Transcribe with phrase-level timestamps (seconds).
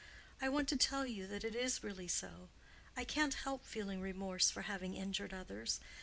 [0.41, 4.63] "I want to tell you that it is really so—I can't help feeling remorse for
[4.63, 5.79] having injured others.